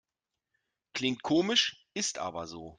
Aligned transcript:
Klingt 0.95 1.21
komisch, 1.21 1.85
ist 1.93 2.17
aber 2.17 2.47
so. 2.47 2.69